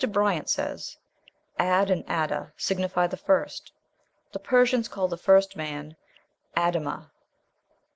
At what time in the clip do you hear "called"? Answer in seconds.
4.87-5.11